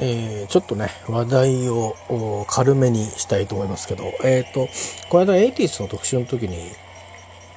[0.00, 1.96] えー、ちょっとね、話題を
[2.48, 4.68] 軽めにしたいと思いますけど、えっ、ー、と、
[5.08, 6.56] この間、エイティスの特集の時に、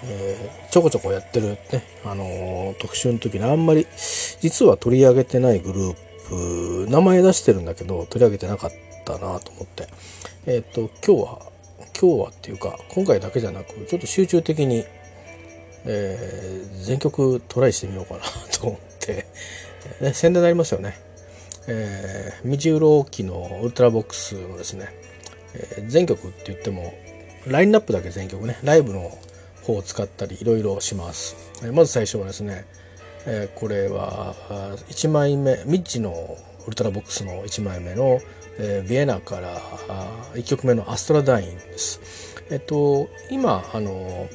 [0.04, 3.86] えー、ちょこちょこやってるね、あの、特集の時にあんまり、
[4.40, 8.72] 実は取り上げてないグループ、名前出してるんだけど、取り上げてなかっ
[9.06, 9.88] たなと思って、
[10.48, 11.42] えっ、と、今日は、
[12.00, 14.84] 今日はっていうか、今回だけじゃなく、ちょっと集中的に、
[15.86, 18.22] え全曲トライしてみようかな
[18.52, 19.26] と思って、
[20.00, 21.11] ね、宣伝になりますよね。
[21.68, 24.90] えー、道浦機のウルトラボックスのですね、
[25.54, 26.94] えー、全曲って言っても
[27.48, 29.12] ラインナップだけ全曲ねライブの
[29.64, 32.66] 方を使ったりいろいろします、えー、まず最初はですね、
[33.26, 34.36] えー、これは
[34.90, 38.22] 1枚目ミッチのウルトラボックスの1枚目の、
[38.58, 39.60] えー、ビエナから
[40.34, 42.36] 1曲目のアストラダインです。
[42.52, 44.28] えっと今あの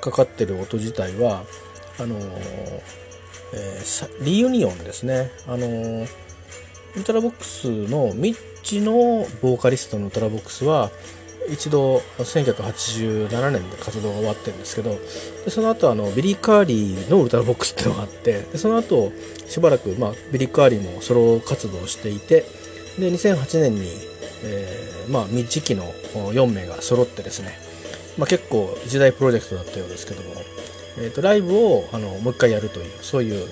[0.00, 1.44] かかってる音自体は
[1.98, 2.16] あの、
[3.54, 5.30] えー、リユニオンですね。
[5.46, 6.06] あの
[6.94, 10.90] ウルトラヴォックスのミッジのボーカリストのウルトラヴォックスは
[11.48, 14.98] 一度1987年で活動が終わってるんですけど
[15.44, 19.12] でその後あのビリー・カーリーのウルトラヴォックスっていうのがあってでその後
[19.46, 22.44] しばらく、まあ、ビリー・カーリーもソロ活動をしていて
[22.98, 23.88] で2008年に、
[24.44, 27.56] えーまあ、ミッジ期の4名が揃ってですね、
[28.18, 30.34] まあ、結構一大プロジェクトだったようですけども、
[30.98, 33.48] えーと、ライブをあのもう一回やるというそういう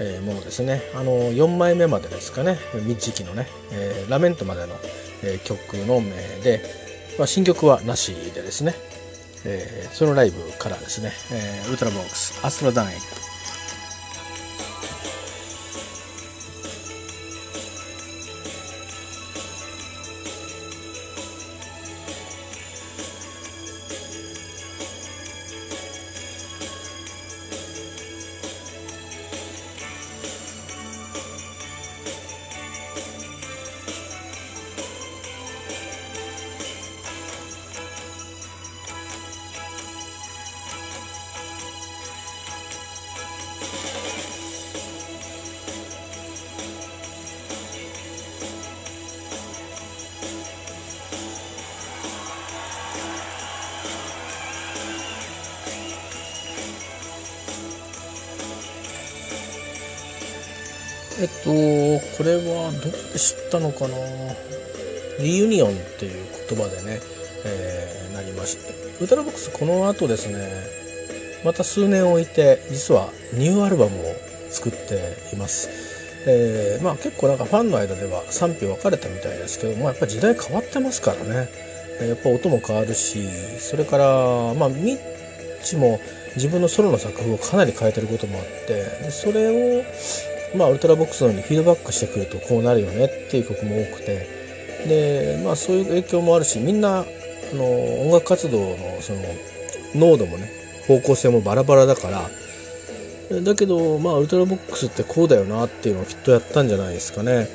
[0.00, 0.82] えー、ものですね。
[0.94, 2.58] あの4枚目までですかね。
[2.98, 4.74] 時期のね、えー、ラメントまでの、
[5.22, 6.10] えー、曲のみ
[6.42, 6.62] で、
[7.18, 8.74] まあ、新曲はなしでですね、
[9.44, 13.00] えー、そのライブからですね、えー、ウルトラヴォックス、アストラダイン
[61.18, 61.50] えっと、
[62.18, 63.96] これはどこで知ったのかな？
[65.18, 67.00] リユニオンっていう言葉でね、
[67.44, 68.74] えー、なりまして。
[68.98, 70.36] ウルトラボックスこの後ですね、
[71.44, 74.14] また数年置いて、実はニューアルバムを
[74.50, 75.70] 作っています。
[76.26, 81.48] えー、まあ結構なんかファンの間では賛否分かれたみたいですけど、まあやっぱ時代変わってますからね。
[82.00, 83.26] やっぱ音も変わるし、
[83.58, 84.04] それから、
[84.52, 84.98] まあミッ
[85.64, 85.98] チも
[86.34, 89.82] 自分のソロの作風をかなり変えてることもあって、それを
[90.54, 94.28] まあ、ウルトラボックスのようにフィードバックしてくるとこうなるよねっていう曲も多くて。
[94.86, 97.04] で、まあ、そういう影響もあるしみんなあ
[97.54, 97.64] の
[98.02, 99.20] 音楽活動のその
[99.94, 100.48] 濃度もね
[100.86, 102.30] 方向性もバラバラだから。
[103.42, 107.48] だけど、まあ、ウルトラボックスってこうだよなっていうのをきっとやったんじゃないですかね。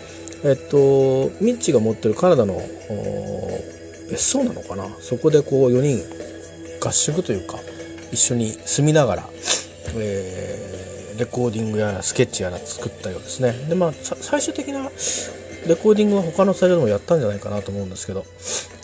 [0.44, 2.62] えっと、ミッチが持ってるカナダの
[4.10, 4.90] 別荘なのかな？
[5.00, 6.04] そこでこう4人
[6.86, 7.58] 合宿というか
[8.12, 9.30] 一緒に住みながら、
[9.96, 10.61] えー
[11.22, 13.52] レコーディングやらスケッチやら作ったようですね。
[13.70, 14.90] でまあ最終的な
[15.68, 18.26] レコーディングは他のスタジオでもやったんじゃないかなと思うんですけど、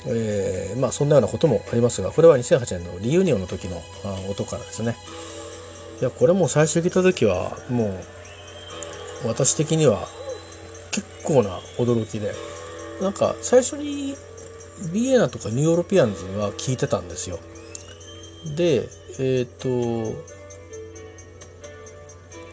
[0.06, 3.82] えー、まあそんなようなこともありますがこれは2008年のリユニオンの時の
[4.30, 4.96] 音からですね。
[6.00, 7.86] いやこれも最初聞いた時はも
[9.26, 10.08] う私的には
[10.92, 12.36] 結構な驚きで
[13.02, 14.16] なんか最初に
[14.94, 17.40] ビエナとかニューヨーロピアンズは聞いてたんですよ。
[18.56, 18.88] で
[19.18, 20.37] えっ、ー、と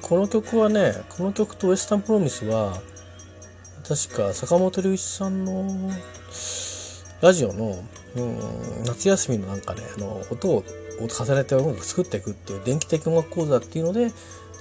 [0.04, 2.78] この曲はねこの曲とウエスタンプロミスは
[3.88, 5.90] 確か坂本龍一さんの
[7.22, 7.82] ラジオの、
[8.14, 10.62] うん、夏休みのなんかねあの音を
[11.00, 14.12] 重ねて音楽作っていくっていう電気的音楽講座っていうので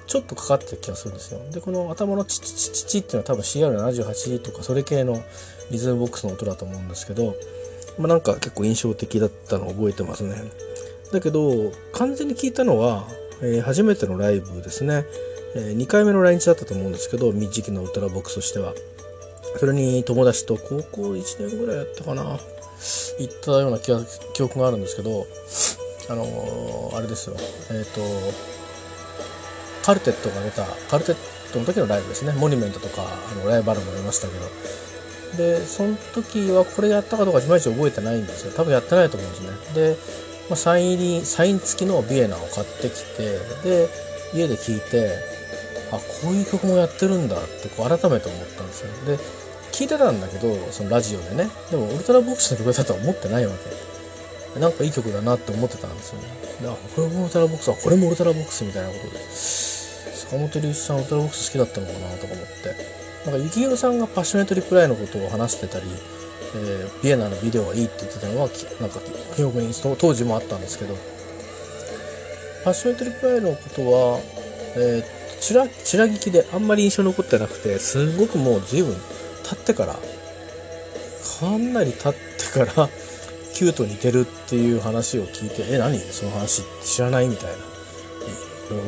[0.07, 1.39] ちょっとかかってる気がするんですよ。
[1.51, 5.23] で、この頭のチチチチチっていうのは多分 CR78 とかそれ系の
[5.71, 7.35] リズムボックスの音だと思うんですけど、
[7.97, 10.35] まあ、なんか結構印象的だったのを覚えてますね。
[11.13, 13.07] だけど、完全に聞いたのは、
[13.41, 15.05] えー、初めてのライブですね。
[15.55, 18.73] え、2回目の来日だったと思うんですけどミッジ期のウルトラボックスとしては。
[19.59, 22.39] それに友達と高校1年ぐらいやったかな。
[23.19, 23.91] 行ったような記
[24.43, 25.25] 憶があるんですけど
[26.09, 27.35] あのー、あれですよ。
[27.69, 28.01] えっ、ー、と
[29.83, 31.15] カルテットが出たカルテッ
[31.53, 32.33] トの時のライブですね。
[32.33, 34.45] モニュメントとかあのライブアルも出ましたけど。
[35.37, 38.53] でその時はこれやったかどうかいまいち覚えてないんですよ。
[38.55, 39.73] 多分やってないと思うんですね。
[39.73, 39.97] で、
[40.49, 43.89] まあ、サイン入りサイン付きのビエナを買ってきてで
[44.33, 45.33] 家で聞いて
[45.95, 48.89] あこういう曲もやってるんだってこう改めて思ったんですよ。
[49.05, 49.17] で
[49.71, 51.49] 聞いてたんだけどそのラジオでね。
[51.71, 53.53] でもウルトラボックスの曲だとは思ってないわ
[54.53, 54.59] け。
[54.59, 56.27] なんかいい曲だなって思ってたんですよね。
[56.61, 59.19] であこれもウルトラボックスあこれもウルトラボックスみたいなことで。
[60.15, 63.31] 坂本龍一さんウルトラボックス好きだったのかなとか思って。
[63.31, 65.85] なんか幸宏さんがパッショネットリプライのことを話してたり、
[66.55, 68.49] えー、ビエナのビデオがいいって言ってたのは
[68.81, 68.99] なんか
[69.35, 70.95] 記憶に当時もあったんですけど。
[72.63, 74.19] パッショネットリプライのことは、
[74.77, 78.95] えー、ちらちら聞きであんまり印象残ってなくてすごくもう随分
[79.43, 82.89] 経ってからかなり経ってから
[83.53, 85.99] キュート似てるっていう話を聞いてえ何？
[85.99, 87.55] その話知らないみたいな。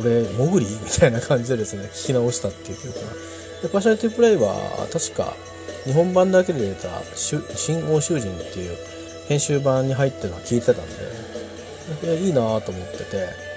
[0.02, 0.66] 俺モグリ？
[0.66, 3.06] みたいな感じでですね聞き直したっていう記憶が。
[3.62, 5.36] でパーシャリティプレイは確か
[5.84, 8.78] 日本版だけで出た「新欧州人」っていう
[9.28, 10.76] 編集版に入ってるのは聞いてたん
[12.02, 13.55] でいいなと思ってて。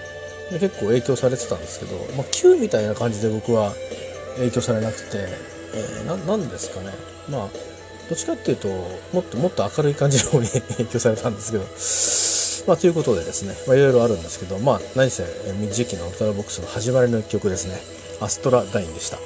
[0.51, 3.73] で結構影響されてたんですけど、まあ、Q みたいな感じで僕は
[4.37, 5.27] 影響されなくて、
[5.75, 6.93] えー、なんですかね
[7.29, 7.49] まあ
[8.09, 8.69] どっちかっていうと
[9.13, 10.49] もっともっと明るい感じの方に
[10.79, 11.65] 影響されたんですけど
[12.67, 17.81] まあということでですね、まあ、いろいろあるんですけどまあ何せえー時期のウルトラボックスの始まりの一曲ですね
[18.21, 19.19] アストラダインでした。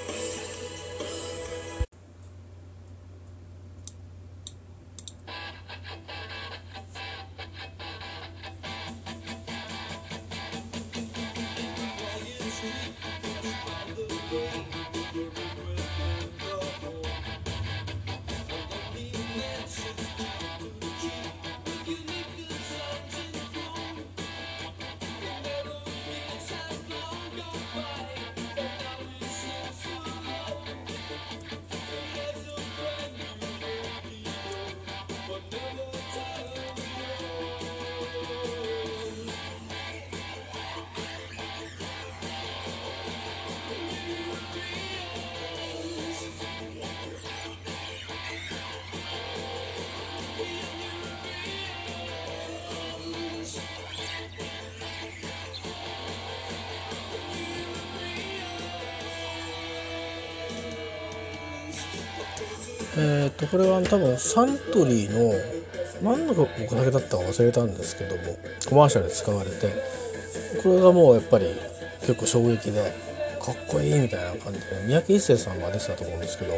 [62.97, 65.35] えー、っとこれは多分サントリーの
[66.03, 68.23] 何のお酒だったか忘れたんですけども
[68.69, 69.73] コマーシャルで使われて
[70.63, 71.47] これがもうやっぱり
[72.01, 72.93] 結構衝撃で
[73.41, 76.53] かっこいいみたいな感じで三宅一生さんが出てたと思うんですけど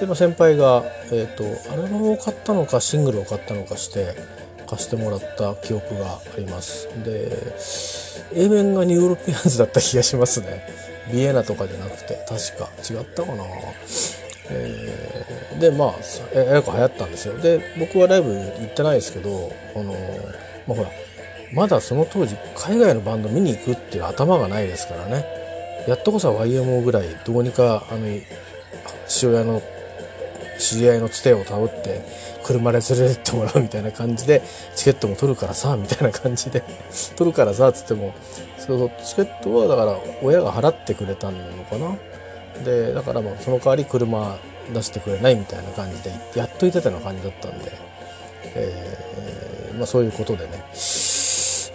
[0.00, 4.14] で、まあ、先輩が、えーと、アルバムを買ったのかシングルを買ったのかして
[4.66, 6.88] 貸してもらった記憶があります。
[7.04, 7.30] で
[8.34, 10.66] A 面が New Europeans だった気がしますね。
[11.12, 12.70] ビエナとかじゃなくて確か。
[12.90, 13.44] 違ったかな。
[14.50, 15.94] えー、でまあ
[16.32, 17.38] えらく流行ったんですよ。
[17.38, 19.94] で僕はライブ行ってないですけどあの
[20.66, 20.90] まあほら
[21.54, 25.24] まだその当時海外のバンド見に行くっていう頭がないですからね。
[25.86, 28.06] やっとこそ YMO ぐらいどうにかあの
[29.06, 29.62] 父親の
[30.58, 32.04] 知り合いのつてを頼って
[32.44, 34.42] 車で連れてってもらうみたいな感じで
[34.74, 36.62] チケットも取るからさみたいな感じで
[37.16, 38.12] 取るからさっつっても。
[38.58, 41.96] そうそうチケットはだから親が払ってくれたのかな。
[42.64, 44.38] でだからもうその代わり車
[44.72, 47.72] 出してくれないみたいな感じでやっといてたような感じだったんで、
[48.54, 50.64] えー、まあ、そういうことでね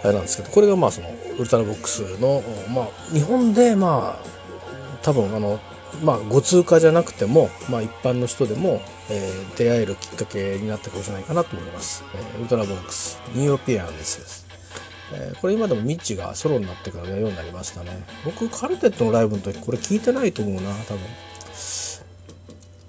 [0.04, 1.08] あれなんですけどこれがまあその
[1.38, 2.42] ウルトラボックスの、
[2.72, 4.28] まあ、日本でまあ
[5.02, 5.58] 多分あの
[6.02, 14.46] まあご通過じゃなくても、まあ、一般の人でも、えー、出会えるきっかけになってくるんじゃないかなと思います、えー、ウルトラボックスニューヨーピアンです。
[15.12, 18.04] え、これ今でもミッチがソロになってからやるようになりましたね。
[18.24, 21.00] 僕カルテットのライブの時これ聞いてないと思うな多分。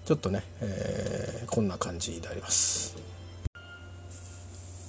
[0.10, 2.98] ちょっとね、えー、こんな感じであります。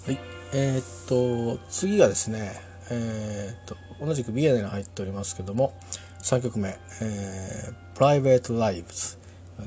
[0.07, 0.19] はい。
[0.55, 2.53] えー、っと次がですね
[2.91, 5.79] えー、っと同じくビエネに入っておりますけども
[6.23, 6.71] 3曲目、
[7.03, 9.19] えー、Private Lives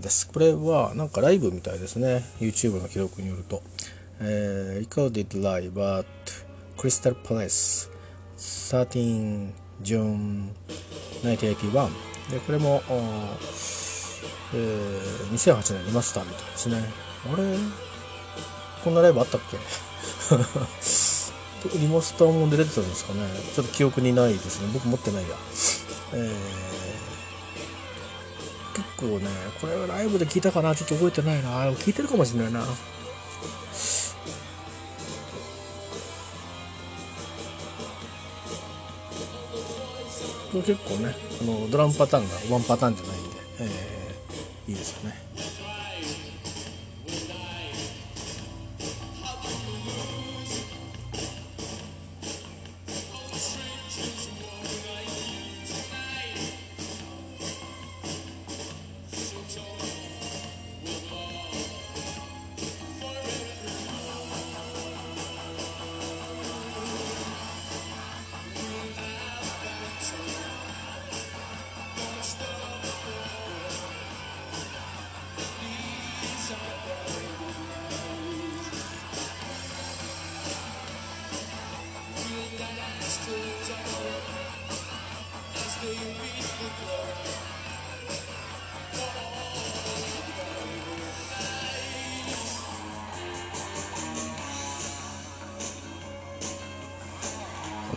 [0.01, 0.27] です。
[0.27, 2.23] これはなんかライブみたいですね。
[2.39, 3.61] YouTube の記録によると、
[4.21, 6.07] えー、Recorded live at
[6.77, 7.91] Crystal Palace
[8.39, 9.51] 13
[9.83, 10.49] June
[11.21, 11.89] 1981
[12.31, 12.81] でこれも、
[14.55, 16.83] えー、2008年リマスターみたいですね。
[17.25, 17.57] あれ？
[18.83, 19.57] こんなライブあったっけ？
[21.79, 23.21] リマスターも出れてたんですかね。
[23.55, 24.69] ちょっと記憶にないですね。
[24.73, 25.35] 僕持ってないや。
[26.13, 26.31] えー、
[28.75, 29.29] 結構ね
[29.61, 30.75] これはライブで聞いたかな。
[30.75, 31.71] ちょっと覚えてないな。
[31.71, 32.65] 聞いてるかもしれないな。
[40.53, 43.29] 結構ねあのドラムパターンがワンパターンじゃないんで、
[43.61, 44.02] えー、
[44.67, 45.32] いいですよね。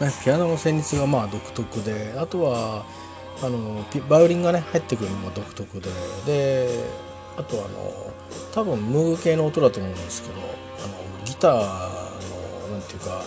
[0.00, 2.84] ねピアノの旋律がまあ独特であとは
[3.42, 5.88] あのバイオリンがね入ってくるのも独特で
[6.26, 6.68] で
[7.36, 8.12] あとあの
[8.52, 13.22] 多分ムーグ系の音だと思うんですけどあのギターのなんていうか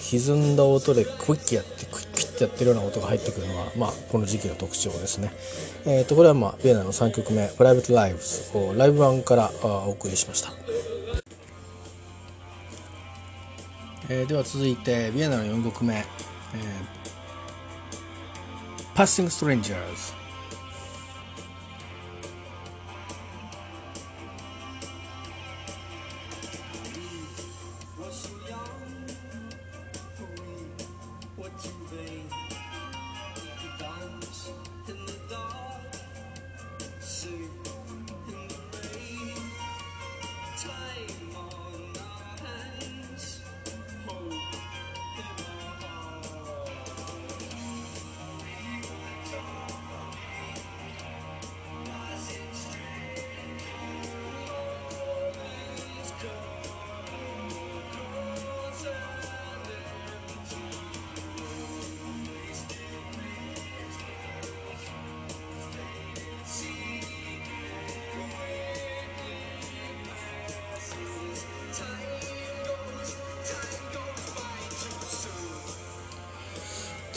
[0.00, 5.32] 歪んだ音でクイッキやってクイッキッてやってるような音が入ってくるのが、まあ、この時期の特徴ですね。
[5.84, 10.52] えー、とこれは、まあ、ビエナの3曲目「プライベートライブズ」をライブ版からお送りしました。
[14.08, 20.14] えー、では続いてビエナの4曲目「えー、Passing Strangers」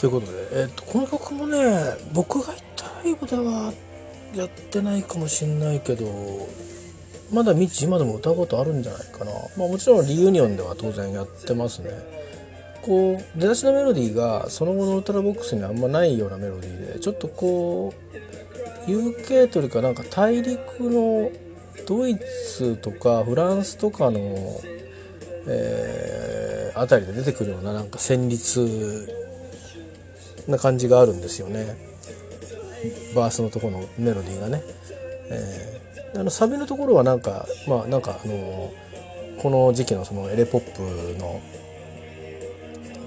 [0.00, 1.58] ということで、えーと、この曲もね
[2.14, 3.70] 僕が行ったライブでは
[4.34, 6.48] やってないかもしんないけど
[7.30, 11.90] まだ未知今でも歌うことあるんじゃないかな、まあ、もちろんリユニオンでは当然やってますね。
[12.82, 17.92] こう出だしのメロディーがその後のウルトラボックスにあんまないようなメロディーでちょっとこ
[18.86, 21.30] う UK というかなんか大陸の
[21.86, 24.62] ドイツとかフランスとかの、
[25.46, 29.29] えー、あたりで出てくるようななんか旋律
[30.50, 31.76] な感じがあるんですよね。
[33.14, 34.62] バースのとこのメロディーがね、
[35.30, 38.72] えー、あのサビのところはなんかまあなんかあの
[39.38, 41.40] この時期のそのエレポップの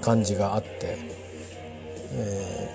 [0.02, 0.98] 感じがあって、
[2.12, 2.70] え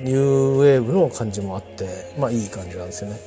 [0.00, 3.18] ー、ニューウェーブの感じもあってまあいい感じなんですよね。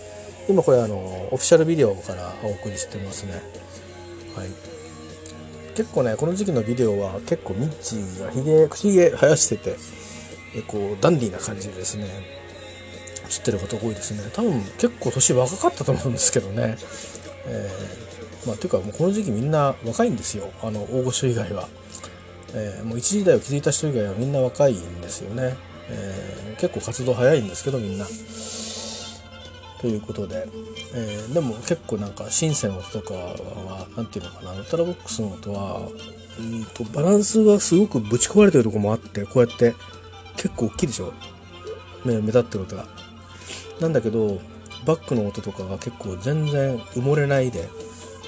[0.49, 3.33] 今これあのオフィシャルビデオからお送りしてますね。
[4.35, 4.47] はい。
[5.75, 9.77] 結構ねこの時期のビデオは結構ミッチーがひげ口毛生やしてて
[10.67, 12.08] こうダンディーな感じでですね
[13.29, 14.29] 知ってる方多いですね。
[14.34, 16.77] 多分結構年若かったと思うんですけどね。
[17.46, 20.51] えー、まあというかもうこの時期みんな若いんですよ。
[20.62, 21.70] あの大御所以外は、
[22.53, 25.55] えー、もう一時代を築いた人以外はみんな若いんですよね、
[25.89, 28.05] えー、結構活動早いんですけどみんな。
[29.79, 30.48] ということで、
[30.93, 34.53] えー、でも結構なんかシンセの音とかは何て言うのかな。
[34.53, 35.88] ウルトラボックスの音は、
[36.38, 39.74] うんと、バランスがすごくぶち壊れてるとこもあってこうやって
[40.35, 41.13] 結構大きいでしょ？
[42.05, 42.85] 目目立ってる音が。
[43.79, 44.39] なんだけど
[44.85, 47.69] バックの音とかが結構全然埋もれないで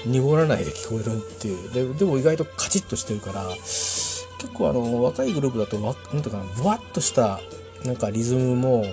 [0.06, 1.72] 濁らないで聞こえるっていう。
[1.72, 7.40] ででも意外とカチッとしてるから結構あの若いグループだと何ていうかなブワッとした
[7.84, 8.84] なんかリズムも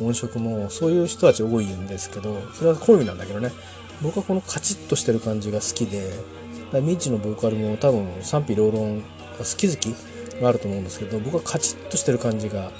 [0.00, 3.50] 音色もそういう人たち多いんですけどそれは好みなんだけどね。
[4.02, 6.10] 僕はこのカチッとしてる感じが好きで
[6.72, 9.94] ミッチのボーカルも多分賛否両論好き好き
[10.40, 12.70] があると思うんですけど僕はカチッとしてる感じが、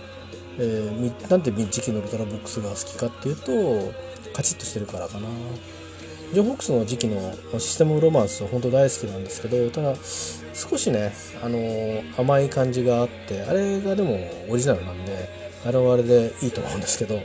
[0.58, 3.92] えー、なんでミッチキのルトラボックスが好きかっていうと
[4.32, 5.28] カチッとしてるからかな
[6.32, 9.94] ジョン・ボックスの時期のシステムロマンスは本当大好きなんですけどただ
[10.54, 11.12] 少しね、
[11.42, 14.16] あのー、甘い感じがあってあれがでも
[14.48, 15.28] オリジナルなんで
[15.66, 17.20] あれはあれでいいと思うんですけど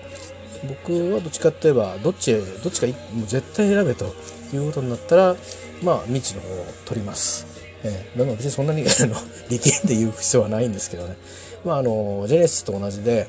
[0.67, 4.15] 僕はどっちかって言えばどっちどっちかもう絶対選べと
[4.53, 5.35] いうことになったら
[5.83, 7.54] まあ未知の方を取ります。
[7.83, 9.09] えー、でも別にそんなに力ん
[9.49, 11.15] で言う必要はないんですけどね。
[11.63, 13.27] まああのジェネシスと同じで、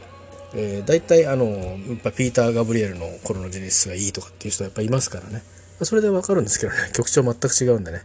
[0.54, 5.42] えー、大体あのやっぱピーター・ガブリエルの頃のジェネシスがいいとかっていう人はやっぱいますからね。
[5.82, 8.02] それでわかるんですけどね曲調全く違うんでね。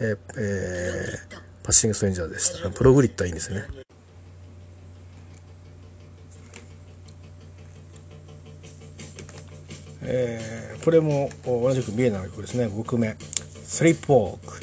[0.00, 2.70] えー、えー、パッシング・ストレンジャーでした。
[2.70, 3.64] プログリッドはいいんですよね。
[10.10, 13.14] えー、これも同じくビエナの曲ですね5曲目
[13.66, 14.60] 「スリップウォーク」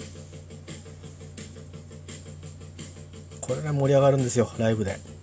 [3.48, 5.15] これが盛り上がるんですよライブで。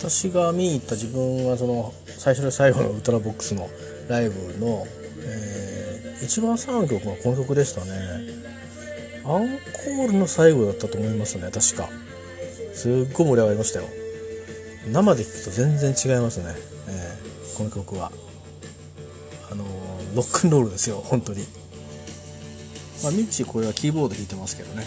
[0.00, 3.68] 私が見に行った自分はその最初で最後のウルトラボックスの
[4.08, 4.86] ライブの、
[5.18, 7.90] えー、一番最後の曲がこの曲でしたね。
[9.26, 11.90] アンコールの最後だったと思いますね確か。
[12.72, 13.88] すっごい盛り上がりましたよ。
[14.90, 16.54] 生で聴くと全然違いますね、
[16.88, 18.10] えー、この曲は。
[19.52, 21.44] あのー、ロックンロールですよ本当に。
[23.02, 24.86] まあミッチーこれはキーボード弾いてますけどね、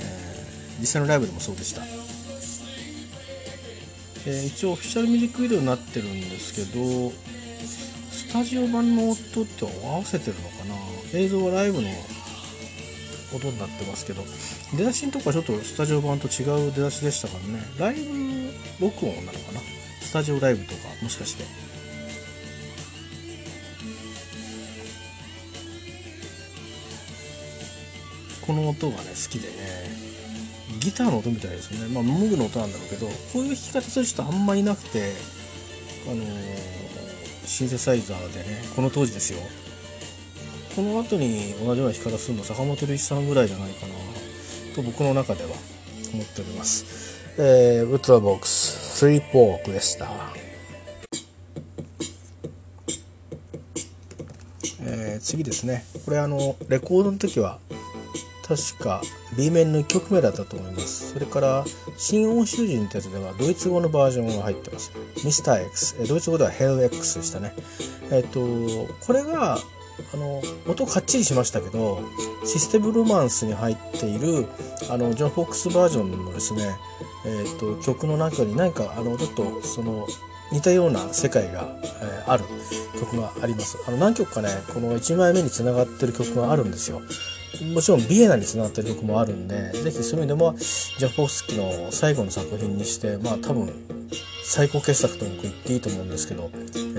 [0.00, 1.99] えー、実際のライブでもそうでした。
[4.26, 7.12] えー、一応オフィシャルミュージックビデオになってるんですけど
[8.10, 10.74] スタジオ版の音って合わせてるのかな？
[11.18, 11.88] 映像はライブの
[13.34, 14.22] 音になってますけど
[14.76, 17.62] 出だしのとこはちょっとスタジオ版と違う出だしでしたからね。
[17.78, 19.60] ライブ録音なのかな？
[20.00, 21.44] スタジオライブとかもしかして。
[28.42, 29.89] この音がね好きでね。
[30.80, 31.94] ギターの音みたいですよね。
[31.94, 35.12] まあムーグの音なんだろうけどこういう弾き方する人あんまいなくて
[36.06, 36.26] あのー、
[37.46, 39.38] シンセサイザーでねこの当時ですよ。
[40.74, 43.94] この後に同じような弾き方するの坂本龍一さんぐらいじゃないかな
[44.74, 45.50] と僕の中では
[46.14, 47.20] 思っております。
[47.36, 50.08] えー、ウッドラボックス3ポークでした。
[54.82, 55.84] えー、次ですね。
[56.04, 57.58] これあのレコードの時は
[58.46, 59.02] 確か
[59.36, 61.12] B 面の1曲目だったと思います。
[61.12, 61.64] それから
[61.96, 64.92] 新欧州人ってやつではドイツ語のバージョンが入ってます。
[65.24, 67.54] ミスター X ドイツ語では HellX でしたね。
[68.10, 68.40] えっ、と
[69.06, 69.58] これが
[70.12, 72.00] あの音かっちりしましたけど
[72.44, 74.46] システムロマンスに入っている
[74.90, 76.76] あのジョン・フォックスバージョンのですね、
[77.26, 80.06] えーと、曲の中に何かあのちょっとその
[80.52, 82.44] 似たような世界が、えー、ある
[82.98, 83.78] 曲があります。
[83.86, 87.02] あの何曲かねこの1枚目につながってる曲があるんですよ。
[87.74, 93.72] もちろんビエナにつながってる曲もあるんで是非そういう意味でもジャフォフスキの最後の作品にしてまあ多分
[94.44, 96.50] 最高傑作とも言っていいと思うんですけど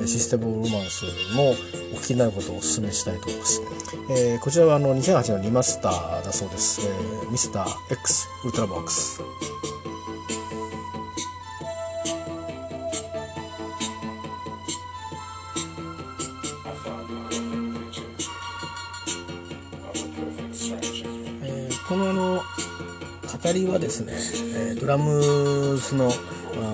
[0.05, 1.53] システムロマンスもお
[1.97, 3.61] 聞きになることをお勧めしたいと思います、
[4.11, 9.21] えー、こちらはあの2008のリマスターだそうです、えー、ミスター X ウルトラボックス。
[21.91, 22.43] このあの語
[23.53, 24.13] りはですね、
[24.55, 26.13] えドラムスのウォ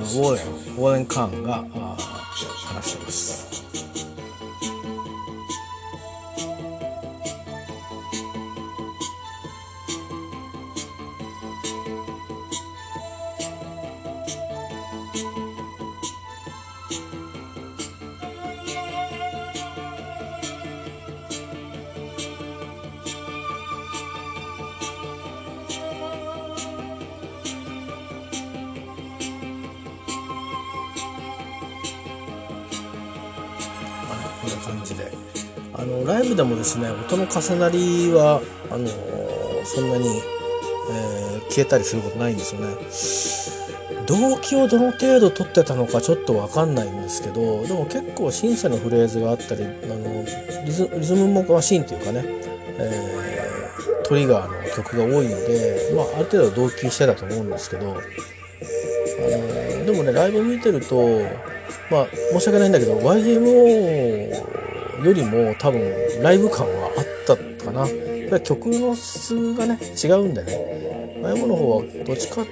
[0.06, 1.66] ーレンウォーレン・カーンが
[36.38, 38.88] でもですね音の重なりはあの
[39.65, 40.08] そんなに、
[40.91, 43.97] えー、消えたりすることないんですよね。
[44.06, 50.23] 動機をどの程度取ってたのかちょっと分かんないんですけどでも結構シンセのフレーズがあったりあの
[50.63, 52.23] リズリズムもマシンっていうかね、
[52.78, 58.02] えー、トリガーの曲が多いので、まあ、ある程度同期してたと思うんですけどあの
[59.86, 61.19] でもねライブ見てると
[61.91, 64.58] まあ申し訳ないんだけど YMO
[65.04, 67.88] よりも多分ライブ感はあったかな。
[68.42, 70.78] 曲の質がね違うんでね。
[71.22, 72.46] YMO の方はどっちかっ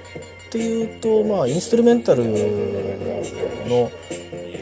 [0.50, 2.30] ていうとまあインストゥルメンタルの、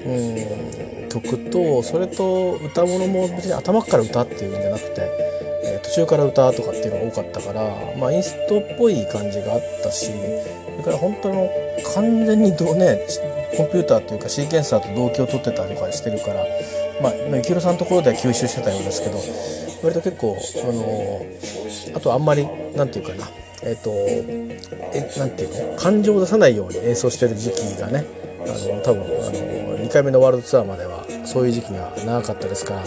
[0.06, 5.10] うん、曲とそれと歌物も別に頭から歌っていうんじゃなくて、
[5.64, 11.48] えー、途中から歌とかっていうのが多かったからまあインストっぽい感じがあったしそれから本当の
[11.94, 13.00] 完全にどうね
[13.56, 16.44] コンピューターっていうかシーケンサーと同期を取ってたりとかしてるから
[17.02, 19.18] まあ幸宏さんのところでは吸収してたようですけど
[19.82, 21.26] 割と結構あの
[21.96, 23.28] あとあんまりなんていうかな
[23.62, 28.04] えっ、ー、とえなんていうの感情を出さないように演奏してる時期がね
[28.40, 32.84] あの多分あの2回目のワールドツアーまではそういう時期が長かったですから。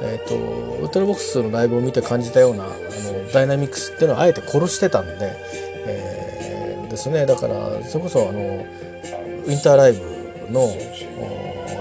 [0.00, 0.36] えーと、
[0.78, 10.17] ウルトラボックスのライブを見て感じたようなあのダイナミックスっていうのはあえて殺してたんで、えー、ですねだからそれこそあのウィンターライブ
[10.50, 10.68] の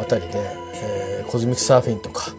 [0.02, 0.40] あたりで、
[0.76, 2.34] えー、コズミックサーフィンとか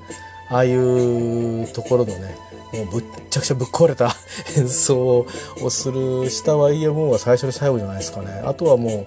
[0.51, 2.37] ああいうところのね
[2.73, 4.15] もうぶっちゃくちゃぶっ壊れた
[4.57, 5.27] 演奏
[5.61, 9.07] をする下 YMO が最初で最後じゃないですかねあとはもう、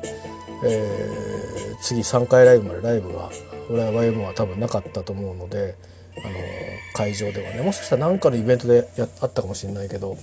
[0.65, 3.29] えー、次3回ライブまでライブが
[3.69, 5.75] 俺は YMO は多分なかったと思うので
[6.17, 6.33] あの
[6.93, 10.17] 会場ではねもしかしたら何かのイベントでやあったかもしれないけど、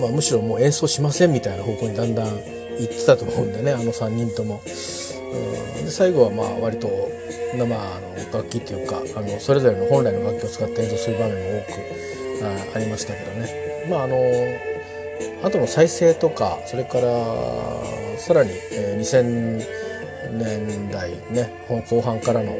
[0.00, 2.36] まあ、むしろもう演奏しませんみたいな方向にだんだん
[2.78, 4.60] 言ってたと思うんでねあの3人とも。
[5.84, 6.88] で最後はまあ割と
[7.54, 7.78] 生の
[8.32, 13.86] 楽器っていうかあのそれぞれの本来の楽器を使って演奏する場面も多くあありましたけどね。
[13.88, 14.16] まああの
[15.42, 17.08] あとの再生とかそれから
[18.18, 19.88] さらに、えー、2000
[20.36, 21.50] 年代ね
[21.88, 22.52] 後半からの、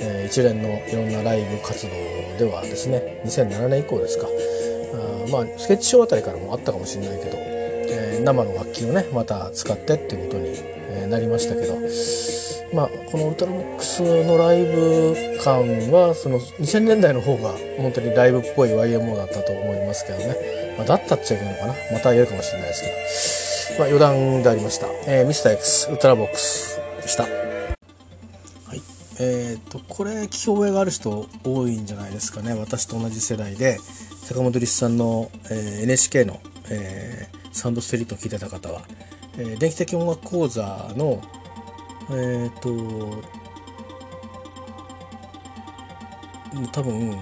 [0.00, 1.92] えー、一連のいろんなライブ活動
[2.38, 10.77] ではですね2007年以降ですかあまあスケッチショーあたりからもあったかもしれないけど、えー、生の楽器をねまた使ってっていうことに、
[11.08, 11.78] なりましたけど
[12.74, 20.58] まあこのウルトラボックスのライブ感はその2000年代の方が本当にライブっぽい YMO だったと思いますけどね。
[20.76, 21.74] まあ、だったっちゃいけないのかな。
[21.92, 27.24] またやるかもしれないですけど、まあ、余談でありました、えー、ミスター X ウルトラボックスでした。
[27.24, 28.82] はい。
[29.20, 32.54] えーと、これ聞き覚えがある人多いんじゃないですかね。
[32.54, 33.78] 私と同じ世代で
[34.24, 36.38] 坂本龍一さんの、えー、NHK の、
[36.70, 38.82] えー、サウンドストリートを聞いてた方は、
[39.38, 41.22] えー、電気的音楽講座の
[42.10, 43.38] えっ、ー、と
[46.72, 47.16] 多分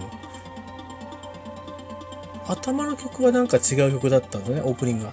[2.48, 5.12] 頭の曲はなんか違う曲だったんですねオープニングが。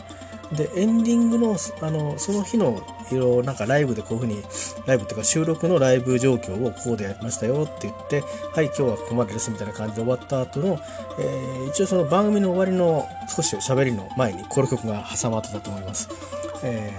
[0.51, 4.43] でエンディングのあのその日のいろなんかライブでこういうふうに
[4.85, 8.21] ライブっていうか収録のライブ状況をこうでやりましたよって言って
[8.53, 10.79] はい今日はここまでですみたいな感じで終わった後の、
[11.19, 16.09] えー、一応その番組の終わりの少し喋りの前にこの曲が挟まってたと思います。
[16.63, 16.91] え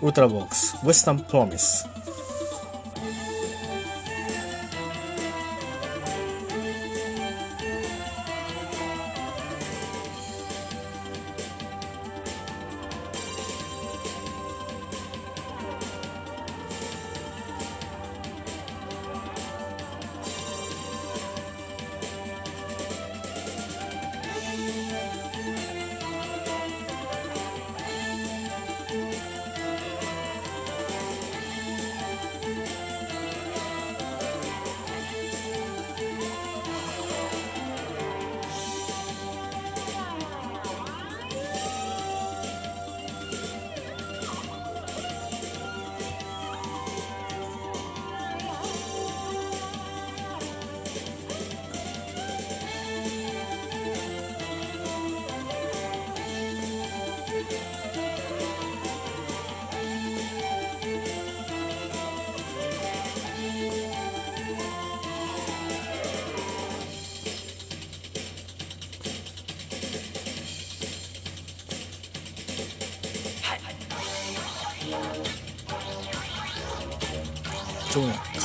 [0.00, 1.86] ー、ウルトラボックスウエスタンプロミス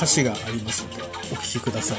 [0.00, 1.98] 歌詞がありますのでお聴きください。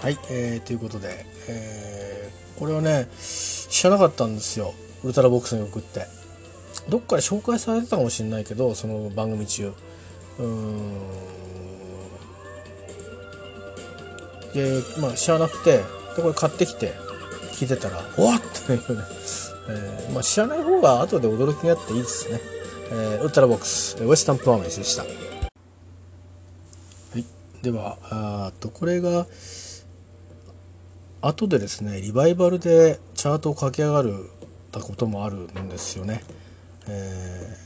[0.00, 4.74] はい、えー、ということで、えー、これはね知らなかったんですよ。
[5.04, 6.06] ウルトラボックスの曲って。
[6.88, 9.72] どっかで紹介されてたかもしれないけどその番組中。
[10.38, 10.98] うん。
[14.52, 15.97] でまあ知らなくて。
[16.18, 16.92] でこれ買ってきて
[17.52, 19.04] 聞いてたら「わっ!」っていうね、
[19.68, 22.40] えーまあ、知らない方が後で驚きがあっていいですね、
[22.90, 25.08] えー、ウルトラボックスウエスタンプロミスでしたは
[27.16, 27.24] い
[27.62, 29.26] ではあとこれが
[31.20, 34.30] 後でですねリバイバルでチャートを駆け上がる
[34.72, 36.22] たこともあるんですよね。
[36.86, 37.56] え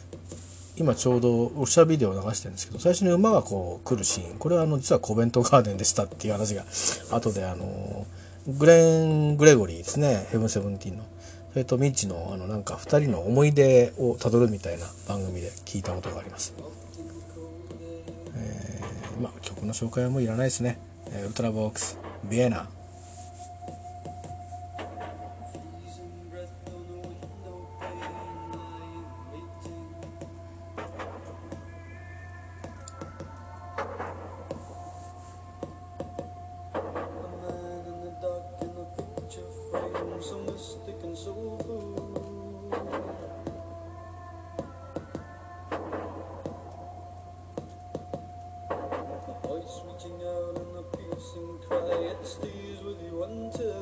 [0.76, 6.64] ー、今ちょうどオフィシャルビデオを流してるんですけど最初に馬がこう来るシーンこれはあの実はコベントガーデンでしたっていう話が
[7.10, 8.06] 後であの
[8.46, 11.04] グレン・グレゴリーですねヘブン・セブンティーンの
[11.52, 16.54] それとミッチのあのなんか2人の思い出をたどるみたいな番組で聞いたことがあります。
[18.34, 20.78] えー、まあ曲の紹介はもういらないですね。
[21.24, 22.68] ウルトラボックスビエナ
[49.62, 53.81] voice reaching out in a piercing cry, it stays with you until.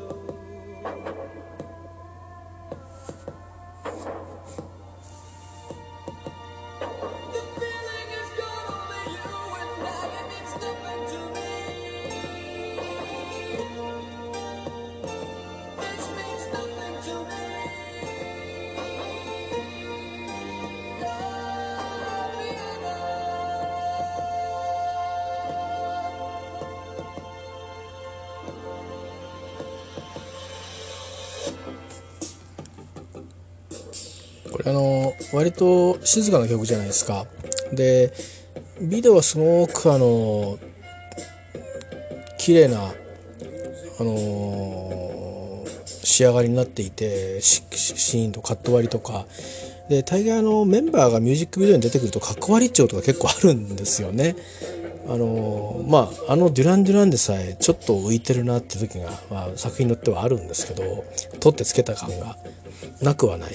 [35.33, 37.27] 割と静かな曲じゃないですか。
[37.73, 38.13] で
[38.81, 40.59] ビデオはすごくあの
[42.39, 42.81] 綺麗な
[44.01, 49.27] あの仕上がりになっていてシーンとカット割りとか。
[49.91, 54.37] で大概あのメンバーがミュージックビデオに出てくるとカッコ割り調とか結構あるんですよね。
[55.09, 61.05] あのまああのデュラン・デュランでさえちょっと浮いてるなって時が、まあ、作品によってはあるんですけど
[61.41, 62.37] 取ってつけた感が
[63.03, 63.55] なくはない、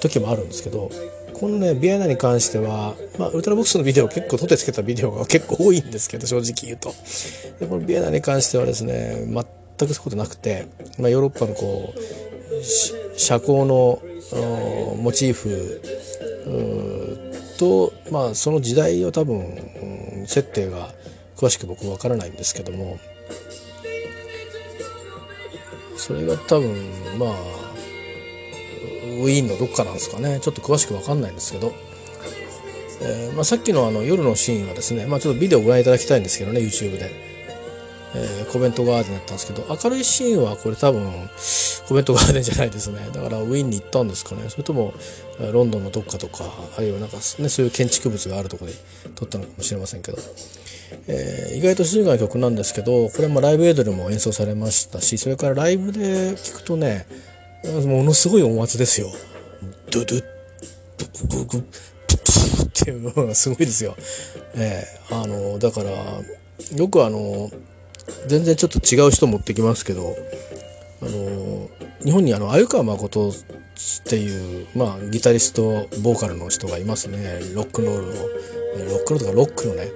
[0.00, 0.90] 時もあるんですけど
[1.34, 6.94] このねビアナに関しては、まあ、ウルトラボックスのビデオ結構取ってつけたビデオが結構多いんですけど正直言うと。
[7.58, 10.66] でこのビアナに関してはですね全くそういうことなくて、
[10.98, 14.00] まあ、ヨーロッパのこう社交の
[15.02, 15.80] モチーフ
[17.58, 20.88] と、まあ、その時代を多分、設定が
[21.36, 22.98] 詳しく僕わからないんですけども
[25.96, 26.74] それが多分
[27.18, 27.63] まあ
[29.14, 30.40] ウィーンのどっかなんですかね。
[30.40, 31.72] ちょっと詳しくわかんないんですけど、
[33.00, 37.10] えーまあ、さっきのあの夜のシーンはですね、まあ、ちょっとビデオをご覧いただきたいんですけどね YouTube で、
[38.14, 41.02] えーコメントガーデンだったんですけど明るいシーンはこれ多分
[41.88, 43.00] コメントガーデンじゃないですね。
[43.12, 44.48] だからウィーンに行ったんですかね。
[44.48, 44.94] それとも
[45.52, 46.44] ロンドンのどっかとか
[46.78, 48.72] あるいはなんか、ね、そういう建築物があるとこで
[49.16, 50.18] 撮ったのかもしれませんけど、
[51.08, 57.06] えー意外と静かな曲なんですけどこれもライブエイドでも演奏されましたしそれからライブで聴くとね
[57.86, 59.08] ものすごい音圧ですよ。
[59.90, 60.20] ドゥドゥ。
[60.20, 60.24] ッ
[61.28, 61.58] ブブブブ。
[61.58, 61.62] っ
[62.72, 63.96] ていうのがすごいですよ。
[64.54, 65.90] えーあのだから
[66.76, 67.50] よくあの
[68.26, 70.16] 全然ちょっと違う人持ってきますけど
[71.02, 71.68] あの
[72.02, 73.32] 日本にあの鮎川誠っ
[74.04, 77.40] ていう、まあ、ギタリストボーカルの人がいますね。
[77.54, 78.12] ロックンロールの。
[78.12, 79.88] ロックンロールとかロックのね。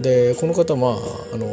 [0.00, 0.92] でこの方まあ
[1.34, 1.46] あの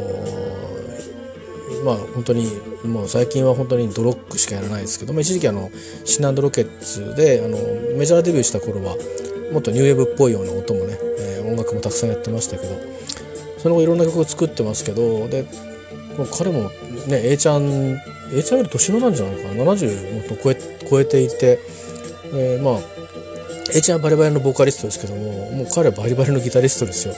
[1.83, 2.49] まあ本当に
[2.85, 5.69] もう最近は本当にドロックしかやらないですけど、まあ、一時期あの
[6.05, 7.57] シナンドロケッツであの
[7.97, 8.95] メジャーデビューした頃は
[9.51, 12.75] もっとニューウェーブっぽいような音もね、えー音楽もたくさんやってましたけど
[13.57, 15.43] その後いろんな曲を作ってますけどで
[16.17, 16.69] もう彼も
[17.07, 17.97] ね A ちゃん
[18.33, 20.57] A ちゃんより年のなんじゃないかな70もっと超え
[20.89, 21.59] 超えていて、
[22.33, 22.96] えーまあ
[23.73, 27.15] A ちゃんはバリバリのボーカリストですけどももう彼はバリバリのギタリストですよ。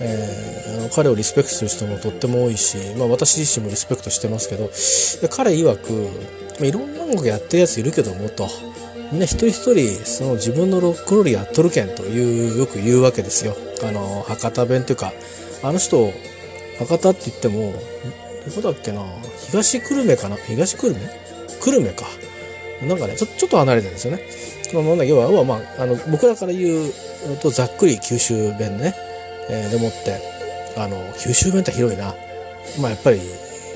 [0.00, 4.70] えーあの彼をリスペクトする人もとっても多いし、まあ、私自身もリスペクトしてますけど
[5.34, 8.48] 彼曰くいろんな音楽やってるやついるけどもと。
[9.10, 13.56] みんな一人一人その自分のロックロールやっとるけんというよく言うわけですよ。
[13.82, 15.12] あの博多弁というか
[15.64, 16.12] あの人
[16.78, 17.72] 博多って言っても
[18.46, 19.04] どこだっけな？
[19.48, 20.36] 東久留米かな？
[20.36, 21.00] 東久留米？
[21.60, 22.06] 久留米か。
[22.82, 24.22] なんかねちょちょっと離れてるんですよね。
[24.72, 26.92] まあ、なんだ要は要は、まあ、あの僕らから言う
[27.42, 28.94] とざっくり九州弁ね、
[29.48, 30.20] えーでもって
[30.76, 32.14] あの九州弁って広いな
[32.80, 33.20] まあやっぱり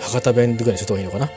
[0.00, 1.30] 博多弁ぐらいにした方がいいのかな。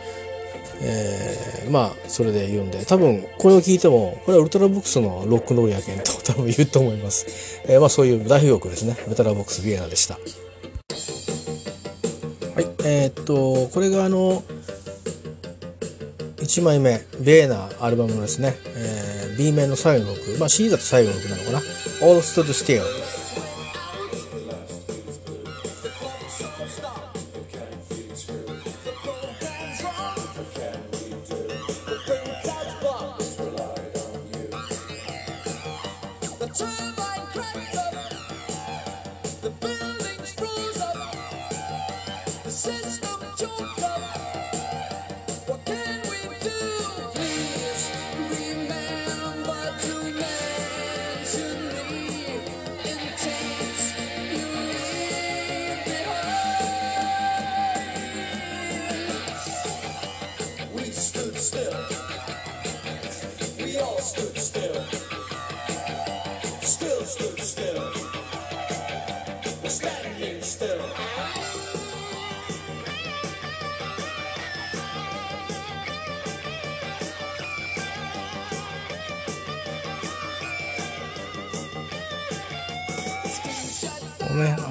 [0.82, 7.62] えーまあそれで言うんで多分これを聞いてもこれはウルトラボックスのロックンロールやけんと多分言うと思います。
[7.66, 10.14] えーまあそういう代表曲ですねウルトラボックスビエナでした。
[10.14, 10.20] は
[12.62, 14.44] い、えーっとこれがあの
[16.38, 21.58] 1枚目ベーナアルバムのですね、えー B 面の最後の曲、まあ C だと最後の曲なのかな。
[22.02, 22.82] All Stood Still
[53.26, 53.67] 「ね、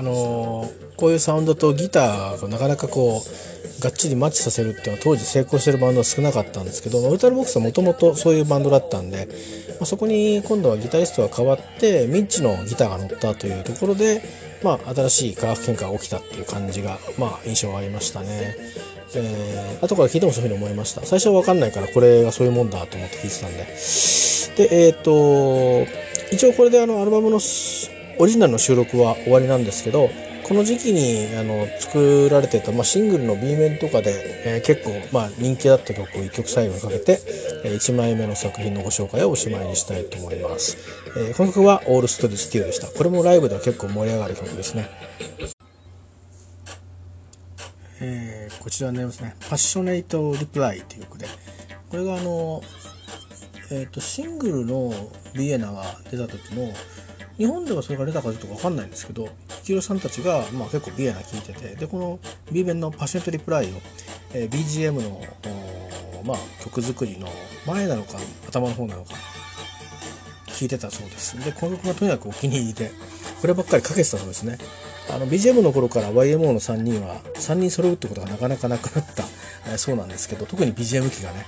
[0.06, 9.28] のこういうサウンドとギターがなかなかこうがっちりマッチさせるっていうのは当時成功してるバンドは少なかったんですけどウルトラボックスはもともとそういうバンドだったんで、
[9.78, 14.22] まあ、そこに今度はギタリストが変わってミッチのギターが乗ったというところで、
[14.62, 18.56] まあ、新しい化学変化が起きたっていう感じが、まあ、印象がありましたね。
[19.14, 23.64] えー、後から聞いてもそういうふうに思いました最初は分かんないからこれがそういうもんだと思って聞いてたんで
[24.56, 25.86] でえっ、と
[26.32, 27.38] 一応これであのアルバムの
[28.18, 30.10] オリジナルの収録は終わりなんですけど
[30.46, 37.18] この時期にあの作られてた、まあ、シングルの B 面とかで、えー結構、まあ、人気だった曲を1曲最後にかけて、
[37.64, 40.76] え1枚目の作品のご紹介をおしまいにしたいと思います、
[41.16, 42.86] えーこの曲は「オールストリースティーでした。
[42.86, 44.88] これもライブでは結構盛り上がる曲ですね。
[48.00, 51.26] えーこちらになりますね「パッショネイト・リプライ」という曲で。
[51.90, 52.62] これがあの、
[53.70, 54.92] えー、とシングルの
[55.34, 56.72] ビエナが出た時の
[57.38, 59.28] 日本ではそれが出たかどうかわかんないんですけど
[59.64, 62.18] キロさんたちが、まあ、結構ビエナ聴いててでこの
[62.50, 63.68] B 面の「パッショネイト・リプライを」
[64.32, 65.22] えー BGM の、
[66.24, 67.28] まあ、曲作りの
[67.66, 68.18] 前なのか
[68.48, 69.14] 頭の方なのか
[70.46, 71.38] 聴いてたそうです。
[71.44, 72.90] でこの曲がとにかくお気に入りで
[73.42, 74.56] こればっかりかけてたそうですね。
[75.10, 79.24] あの BGM の頃から YMO の3人は3人揃うってことがなかなかなくなった、
[79.68, 81.46] えーそうなんですけど特に BGM 機がね、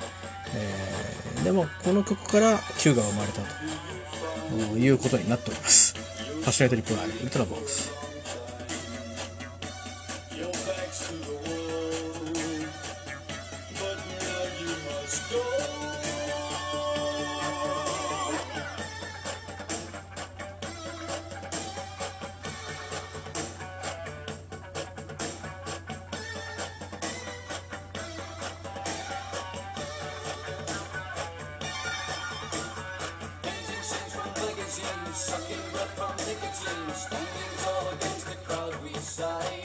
[0.55, 3.47] えーでもこの曲から Q が生まれたと。
[4.77, 5.95] いうことになっております。
[6.43, 7.98] ハッシュライトリプライウルトラボックス。
[35.29, 39.61] Sucking breath from nicotine, standing tall against the crowd we sigh.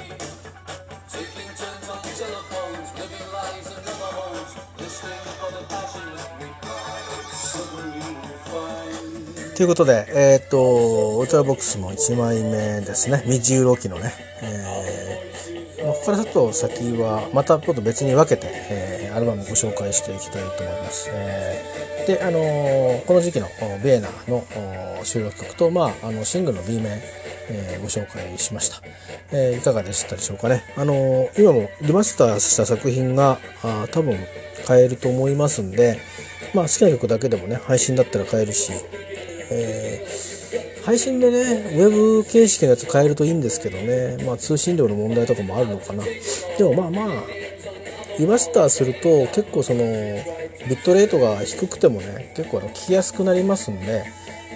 [1.08, 6.99] Taking turns on telephones, living lies in rubber holes, listening for the passionate reply.
[7.32, 13.23] Suddenly you find ということで、えーっと、ウルトラボックスの1枚目ですね。
[13.26, 14.13] ミジューロキのね。
[14.41, 21.10] えーまあここからちょっと先は、またちょっと別に分けて、えーアルバムをご紹介していきたいと思います。
[21.12, 24.43] えーで、あのーこの時期のおビエナの
[25.04, 27.00] 収録曲と、まあ、あの、シングルの B 面、
[27.50, 28.82] えーご紹介しました。
[29.32, 30.63] えーいかがでしたでしょうかね。
[30.78, 34.18] あの今もリマスターした作品が、あ多分
[34.66, 36.00] 買えると思いますんで、
[36.54, 38.72] まあ、好きな曲だけでもね、配信だったら買えるし、
[39.52, 40.34] えー
[40.84, 46.04] 配信でね、ウェブ形式のやつ変えるといいんですけどね、まあ通信量の問題とかもあるのかな。
[46.58, 47.24] でもまあまあ、
[48.20, 49.80] リマスターすると結構その、
[50.68, 54.04] ビットレートが低くてもね、結構あの聞きやすくなりますんで、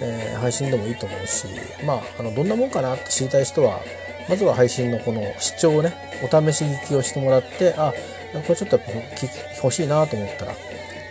[0.00, 1.46] えー配信でもいいと思うし、
[1.84, 3.80] まあ、あの、どんなもんかなって知りたい人は、
[4.28, 7.92] まずは配信のこの視聴をね、お試し聞きをしてもらって、あ、
[8.32, 9.30] これちょっとやっぱ聞き
[9.62, 10.52] 欲しいなと思ったら、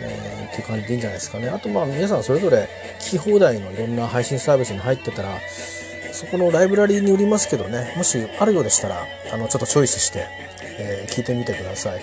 [0.00, 1.48] えーっていう感じでいいんじゃないですかね。
[1.48, 2.68] あとまあ皆さんそれぞれ
[3.00, 5.38] 聞き放題のいろんな配信サービスに入ってたら、
[6.12, 10.26] そこのライブラリーによりますけどね、もしあるようでしたら、あの、ちょっとチョイスして、
[10.78, 12.00] えー聞いてみてください。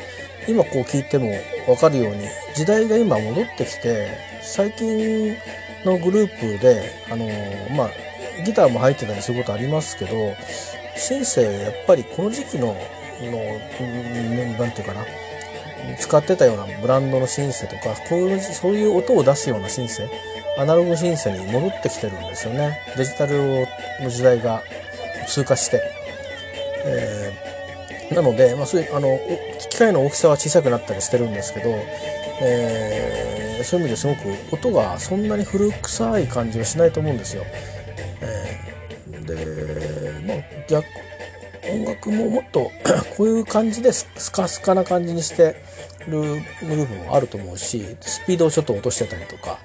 [0.47, 1.31] 今こう聞いても
[1.67, 4.09] わかるように、時代が今戻ってきて、
[4.41, 5.35] 最近
[5.85, 7.89] のグループで、あのーまあ、
[8.43, 10.35] ギターも入ってたりすることありますけど、
[10.97, 12.75] シンセ、やっぱりこの時期の、
[13.21, 15.05] の、なんていうかな、
[15.99, 20.09] 使ってたようなブランドのシンセとか、こういう、そういう音を出すようなシンセ、
[20.57, 22.79] アナログシンセに戻ってきてるんですよね。
[22.97, 23.67] デジタル
[24.01, 24.63] の時代が
[25.27, 25.81] 通過して。
[26.85, 27.55] えー
[28.13, 29.19] なので、まあ、そういう、あの、
[29.69, 31.75] 機械の大きさは小さくなったりしてるんですけど、
[32.41, 34.19] えーそういう意味ですごく
[34.51, 37.43] 音がそんなに古臭い感じはしないと思うんですよ。
[38.21, 40.37] えーで、まあ、
[40.69, 40.85] 逆、
[41.71, 42.71] 音楽ももっと
[43.17, 45.55] こういう感じでスカスカな感じにして
[46.07, 49.57] るグループもあると思うしスピードをちょっと落としてたりとか、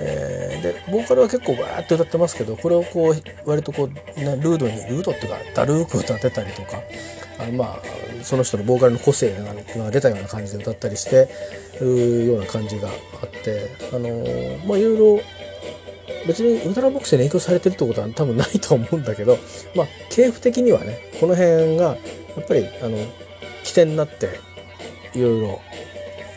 [0.00, 6.80] えーでボーカルは結構バーって歌ってますけどこれをこう割とこう、ね、ルードにルードっていうかだるーく歌ってたりとか
[7.38, 7.82] あのまあ
[8.22, 11.28] その人のボーカルの個性が出たような感じで歌ったりして
[11.80, 15.20] るような感じがあってあのーまあいろいろ
[16.26, 19.38] 別にウルトラボックスに影響されてるってことは多分ないと思うんだけど、
[19.74, 21.96] まあ、系譜的にはね、この辺が、や
[22.40, 22.98] っぱり、あの、
[23.62, 24.40] 起点になって、
[25.14, 25.60] いろいろ、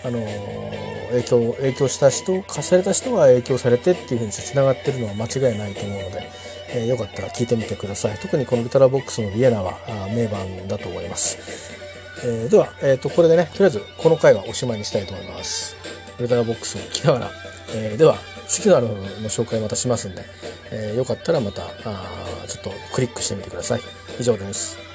[0.05, 6.30] あのー影響、影響した人、化された人が影響されてっていうふうに繋がってるのは間違いないと思うので、
[6.72, 8.17] えーよかったら聞いてみてください。
[8.20, 9.78] 特にこのウルトラボックスのビエナは
[10.13, 11.38] 名盤だと思います。
[12.24, 15.76] えーでは、えっ、と、これでね、とりあえずこの回はおしまいにしたいと思います。
[16.20, 17.32] ウルトラボックスを聞きながら、
[17.76, 18.17] えーでは、
[18.47, 20.24] 次のアルバムの紹介またしますんで、
[20.72, 22.05] えーよかったらまた、あ
[22.47, 23.82] ちょっとクリックしてみてください。
[24.20, 24.88] 以上です